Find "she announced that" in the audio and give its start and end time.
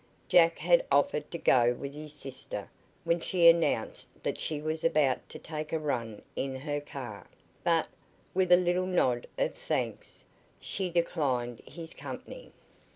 3.19-4.39